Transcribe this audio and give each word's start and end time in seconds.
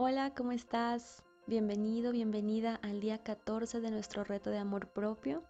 Hola, 0.00 0.32
¿cómo 0.32 0.52
estás? 0.52 1.24
Bienvenido, 1.48 2.12
bienvenida 2.12 2.78
al 2.84 3.00
día 3.00 3.18
14 3.18 3.80
de 3.80 3.90
nuestro 3.90 4.22
reto 4.22 4.48
de 4.48 4.58
amor 4.58 4.86
propio. 4.86 5.42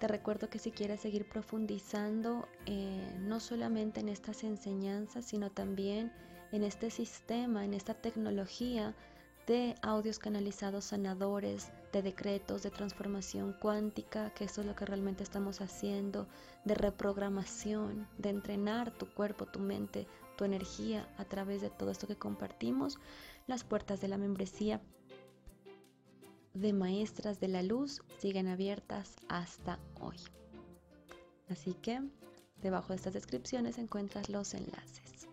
Te 0.00 0.08
recuerdo 0.08 0.48
que 0.48 0.58
si 0.58 0.70
quieres 0.70 1.00
seguir 1.00 1.28
profundizando 1.28 2.48
eh, 2.64 3.14
no 3.20 3.40
solamente 3.40 4.00
en 4.00 4.08
estas 4.08 4.42
enseñanzas, 4.42 5.26
sino 5.26 5.50
también 5.50 6.10
en 6.50 6.64
este 6.64 6.90
sistema, 6.90 7.62
en 7.62 7.74
esta 7.74 7.92
tecnología 7.92 8.94
de 9.46 9.74
audios 9.82 10.18
canalizados 10.18 10.86
sanadores, 10.86 11.70
de 11.92 12.00
decretos, 12.00 12.62
de 12.62 12.70
transformación 12.70 13.54
cuántica, 13.60 14.30
que 14.30 14.44
eso 14.44 14.62
es 14.62 14.66
lo 14.66 14.74
que 14.74 14.86
realmente 14.86 15.22
estamos 15.22 15.60
haciendo, 15.60 16.26
de 16.64 16.74
reprogramación, 16.74 18.08
de 18.16 18.30
entrenar 18.30 18.92
tu 18.92 19.12
cuerpo, 19.12 19.44
tu 19.44 19.58
mente, 19.58 20.06
tu 20.36 20.44
energía 20.44 21.08
a 21.16 21.24
través 21.24 21.60
de 21.60 21.70
todo 21.70 21.90
esto 21.90 22.06
que 22.06 22.16
compartimos, 22.16 22.98
las 23.46 23.64
puertas 23.64 24.00
de 24.00 24.08
la 24.08 24.18
membresía 24.18 24.80
de 26.54 26.72
Maestras 26.72 27.40
de 27.40 27.48
la 27.48 27.62
Luz 27.62 28.02
siguen 28.18 28.46
abiertas 28.46 29.16
hasta 29.28 29.78
hoy. 30.00 30.16
Así 31.48 31.74
que 31.74 32.00
debajo 32.62 32.88
de 32.88 32.96
estas 32.96 33.14
descripciones 33.14 33.78
encuentras 33.78 34.28
los 34.28 34.54
enlaces. 34.54 35.28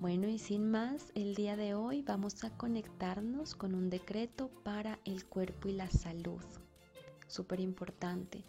Bueno, 0.00 0.28
y 0.28 0.38
sin 0.38 0.70
más, 0.70 1.12
el 1.14 1.34
día 1.34 1.56
de 1.56 1.74
hoy 1.74 2.00
vamos 2.00 2.42
a 2.42 2.56
conectarnos 2.56 3.54
con 3.54 3.74
un 3.74 3.90
decreto 3.90 4.48
para 4.64 4.98
el 5.04 5.26
cuerpo 5.26 5.68
y 5.68 5.72
la 5.72 5.90
salud. 5.90 6.42
Súper 7.26 7.60
importante. 7.60 8.42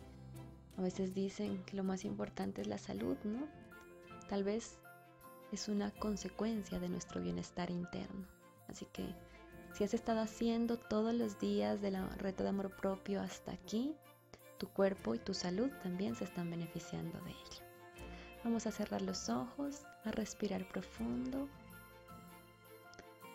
A 0.78 0.82
veces 0.82 1.14
dicen 1.14 1.62
que 1.66 1.76
lo 1.76 1.84
más 1.84 2.06
importante 2.06 2.62
es 2.62 2.68
la 2.68 2.78
salud, 2.78 3.18
¿no? 3.26 3.48
Tal 4.30 4.46
vez 4.46 4.80
es 5.52 5.68
una 5.68 5.92
consecuencia 5.92 6.80
de 6.80 6.90
nuestro 6.90 7.22
bienestar 7.22 7.70
interno. 7.70 8.26
Así 8.68 8.86
que 8.94 9.14
si 9.74 9.84
has 9.84 9.94
estado 9.94 10.22
haciendo 10.22 10.78
todos 10.78 11.14
los 11.14 11.40
días 11.40 11.82
del 11.82 11.98
reto 12.18 12.44
de 12.44 12.50
amor 12.50 12.76
propio 12.76 13.22
hasta 13.22 13.52
aquí, 13.52 13.96
tu 14.58 14.68
cuerpo 14.68 15.16
y 15.16 15.20
tu 15.20 15.34
salud 15.34 15.70
también 15.82 16.16
se 16.16 16.24
están 16.24 16.50
beneficiando 16.50 17.20
de 17.22 17.32
ello. 17.32 17.72
Vamos 18.44 18.68
a 18.68 18.72
cerrar 18.72 19.02
los 19.02 19.30
ojos, 19.30 19.84
a 20.04 20.12
respirar 20.12 20.68
profundo. 20.68 21.48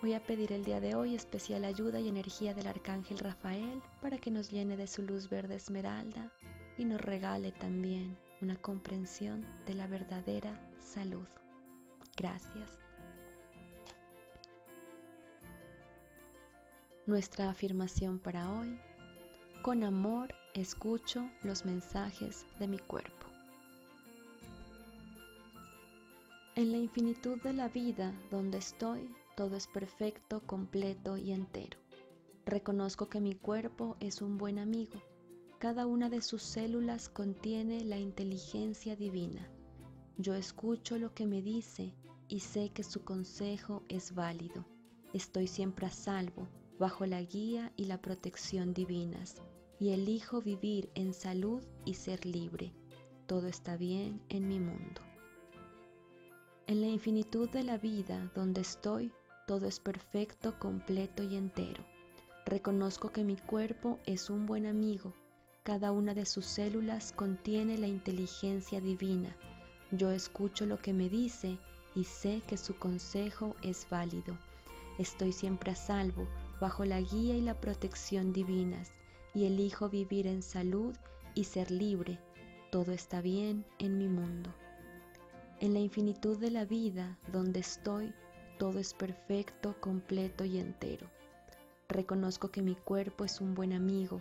Voy 0.03 0.15
a 0.15 0.23
pedir 0.23 0.53
el 0.53 0.65
día 0.65 0.81
de 0.81 0.95
hoy 0.95 1.15
especial 1.15 1.65
ayuda 1.65 2.01
y 2.01 2.09
energía 2.09 2.55
del 2.55 2.67
Arcángel 2.67 3.19
Rafael 3.19 3.83
para 4.01 4.19
que 4.19 4.31
nos 4.31 4.51
llene 4.51 4.77
de 4.77 4.87
su 4.87 5.03
luz 5.03 5.29
verde 5.29 5.57
esmeralda 5.57 6.33
y 6.77 6.85
nos 6.85 7.01
regale 7.01 7.53
también 7.53 8.17
una 8.41 8.57
comprensión 8.57 9.47
de 9.67 9.75
la 9.75 9.87
verdadera 9.87 10.61
salud. 10.81 11.27
Gracias. 12.17 12.79
Nuestra 17.07 17.51
afirmación 17.51 18.19
para 18.19 18.51
hoy. 18.51 18.81
Con 19.63 19.85
amor 19.85 20.35
escucho 20.55 21.29
los 21.43 21.65
mensajes 21.65 22.47
de 22.59 22.69
mi 22.69 22.79
cuerpo. 22.79 23.27
En 26.55 26.73
la 26.73 26.79
infinitud 26.79 27.41
de 27.43 27.53
la 27.53 27.69
vida 27.69 28.15
donde 28.31 28.59
estoy, 28.59 29.15
todo 29.37 29.57
es 29.57 29.67
perfecto, 29.67 30.41
completo 30.47 31.19
y 31.19 31.33
entero. 31.33 31.79
Reconozco 32.47 33.09
que 33.11 33.21
mi 33.21 33.35
cuerpo 33.35 33.97
es 34.01 34.23
un 34.23 34.39
buen 34.39 34.59
amigo. 34.59 35.03
Cada 35.59 35.87
una 35.87 36.09
de 36.09 36.23
sus 36.23 36.43
células 36.43 37.11
contiene 37.11 37.85
la 37.85 37.99
inteligencia 37.99 38.97
divina. 38.97 39.47
Yo 40.19 40.35
escucho 40.35 40.99
lo 40.99 41.13
que 41.13 41.27
me 41.27 41.43
dice 41.43 41.95
y 42.29 42.41
sé 42.41 42.71
que 42.71 42.83
su 42.83 43.05
consejo 43.05 43.83
es 43.89 44.15
válido. 44.15 44.65
Estoy 45.13 45.47
siempre 45.47 45.87
a 45.87 45.91
salvo, 45.91 46.49
bajo 46.79 47.05
la 47.05 47.23
guía 47.23 47.73
y 47.77 47.85
la 47.85 48.01
protección 48.01 48.73
divinas, 48.73 49.43
y 49.79 49.91
elijo 49.91 50.41
vivir 50.41 50.91
en 50.95 51.13
salud 51.13 51.63
y 51.85 51.95
ser 51.95 52.25
libre. 52.25 52.73
Todo 53.27 53.47
está 53.47 53.77
bien 53.77 54.23
en 54.31 54.49
mi 54.49 54.59
mundo. 54.59 55.03
En 56.67 56.81
la 56.81 56.89
infinitud 56.89 57.51
de 57.51 57.63
la 57.63 57.77
vida 57.77 58.33
donde 58.35 58.63
estoy, 58.63 59.13
todo 59.47 59.67
es 59.67 59.81
perfecto, 59.81 60.59
completo 60.59 61.23
y 61.23 61.37
entero. 61.37 61.85
Reconozco 62.47 63.13
que 63.13 63.23
mi 63.23 63.37
cuerpo 63.37 63.99
es 64.07 64.31
un 64.31 64.47
buen 64.47 64.67
amigo. 64.67 65.13
Cada 65.63 65.93
una 65.93 66.15
de 66.15 66.25
sus 66.25 66.47
células 66.47 67.13
contiene 67.13 67.77
la 67.77 67.87
inteligencia 67.87 68.81
divina. 68.81 69.37
Yo 69.93 70.11
escucho 70.11 70.67
lo 70.67 70.79
que 70.79 70.93
me 70.93 71.09
dice 71.09 71.59
y 71.95 72.05
sé 72.05 72.43
que 72.47 72.57
su 72.57 72.77
consejo 72.77 73.55
es 73.63 73.87
válido. 73.89 74.37
Estoy 74.99 75.33
siempre 75.33 75.73
a 75.73 75.77
salvo, 75.77 76.27
bajo 76.61 76.85
la 76.85 77.01
guía 77.01 77.37
y 77.37 77.41
la 77.41 77.61
protección 77.61 78.33
divinas, 78.33 78.93
y 79.35 79.45
elijo 79.45 79.89
vivir 79.89 80.27
en 80.27 80.43
salud 80.43 80.95
y 81.35 81.45
ser 81.45 81.71
libre. 81.71 82.19
Todo 82.73 82.93
está 82.93 83.21
bien 83.21 83.65
en 83.79 83.99
mi 83.99 84.09
mundo. 84.09 84.53
En 85.61 85.73
la 85.73 85.81
infinitud 85.81 86.37
de 86.39 86.51
la 86.51 86.65
vida 86.65 87.19
donde 87.33 87.61
estoy, 87.61 88.13
todo 88.59 88.79
es 88.79 88.93
perfecto, 88.93 89.77
completo 89.81 90.45
y 90.45 90.59
entero. 90.59 91.09
Reconozco 91.89 92.51
que 92.51 92.63
mi 92.63 92.75
cuerpo 92.75 93.25
es 93.25 93.41
un 93.41 93.55
buen 93.55 93.73
amigo. 93.73 94.21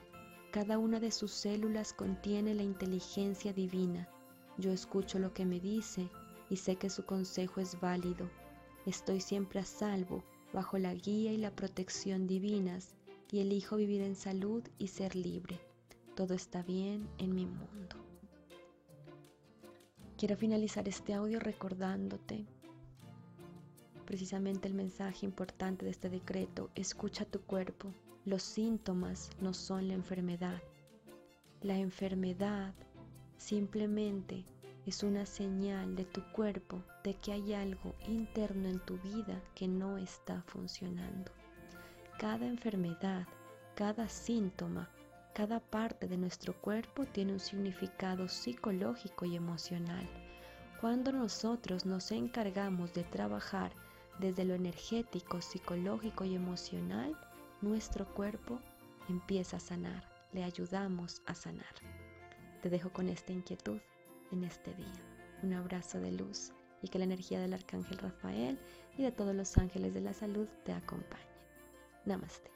Cada 0.52 0.78
una 0.78 1.00
de 1.00 1.12
sus 1.12 1.32
células 1.32 1.94
contiene 1.94 2.54
la 2.54 2.64
inteligencia 2.64 3.52
divina. 3.52 4.08
Yo 4.58 4.72
escucho 4.72 5.20
lo 5.20 5.34
que 5.34 5.46
me 5.46 5.60
dice 5.60 6.10
y 6.50 6.58
sé 6.58 6.76
que 6.78 6.90
su 6.90 7.06
consejo 7.06 7.60
es 7.60 7.80
válido. 7.80 8.30
Estoy 8.86 9.20
siempre 9.20 9.60
a 9.60 9.66
salvo, 9.66 10.24
bajo 10.54 10.78
la 10.78 10.94
guía 10.94 11.34
y 11.34 11.38
la 11.38 11.52
protección 11.52 12.28
divinas, 12.28 12.96
y 13.32 13.40
elijo 13.40 13.76
vivir 13.76 14.02
en 14.02 14.16
salud 14.16 14.64
y 14.78 14.88
ser 14.88 15.16
libre. 15.16 15.60
Todo 16.16 16.34
está 16.34 16.62
bien 16.64 17.10
en 17.18 17.34
mi 17.34 17.46
mundo. 17.46 17.98
Quiero 20.18 20.38
finalizar 20.38 20.88
este 20.88 21.14
audio 21.14 21.40
recordándote 21.40 22.46
precisamente 24.06 24.68
el 24.68 24.74
mensaje 24.74 25.26
importante 25.26 25.84
de 25.84 25.92
este 25.92 26.10
decreto. 26.10 26.70
Escucha 26.76 27.26
tu 27.26 27.42
cuerpo. 27.42 27.92
Los 28.24 28.44
síntomas 28.44 29.30
no 29.42 29.54
son 29.54 29.88
la 29.88 29.96
enfermedad. 29.96 30.62
La 31.62 31.78
enfermedad 31.78 32.74
simplemente 33.38 34.46
es 34.86 35.04
una 35.04 35.26
señal 35.26 35.96
de 35.96 36.06
tu 36.06 36.22
cuerpo 36.32 36.84
de 37.04 37.16
que 37.16 37.32
hay 37.32 37.54
algo 37.54 37.96
interno 38.08 38.70
en 38.70 38.80
tu 38.80 38.98
vida 39.00 39.42
que 39.56 39.68
no 39.68 39.98
está 39.98 40.42
funcionando. 40.44 41.32
Cada 42.20 42.46
enfermedad, 42.46 43.28
cada 43.76 44.08
síntoma 44.08 44.90
cada 45.36 45.60
parte 45.60 46.08
de 46.08 46.16
nuestro 46.16 46.54
cuerpo 46.62 47.04
tiene 47.04 47.34
un 47.34 47.42
significado 47.42 48.30
psicológico 48.30 49.26
y 49.26 49.36
emocional. 49.36 50.08
Cuando 50.80 51.12
nosotros 51.12 51.86
nos 51.86 52.10
encargamos 52.12 52.94
de 52.94 53.04
trabajar 53.04 53.74
desde 54.18 54.46
lo 54.46 54.54
energético, 54.54 55.42
psicológico 55.42 56.24
y 56.24 56.36
emocional, 56.36 57.20
nuestro 57.62 58.06
cuerpo 58.14 58.62
empieza 59.10 59.58
a 59.58 59.60
sanar, 59.60 60.08
le 60.32 60.46
ayudamos 60.46 61.22
a 61.26 61.36
sanar. 61.36 61.76
Te 62.62 62.70
dejo 62.70 62.92
con 62.92 63.10
esta 63.10 63.32
inquietud 63.32 63.80
en 64.32 64.44
este 64.44 64.74
día. 64.74 64.94
Un 65.44 65.54
abrazo 65.54 66.00
de 66.00 66.12
luz 66.12 66.52
y 66.82 66.88
que 66.88 67.00
la 67.00 67.06
energía 67.06 67.40
del 67.40 67.54
Arcángel 67.54 67.98
Rafael 67.98 68.60
y 68.98 69.04
de 69.04 69.12
todos 69.12 69.36
los 69.36 69.58
ángeles 69.58 69.94
de 69.94 70.02
la 70.02 70.14
salud 70.14 70.48
te 70.64 70.74
acompañe. 70.74 71.24
Namaste. 72.06 72.55